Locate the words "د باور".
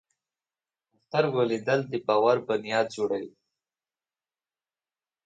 1.87-2.37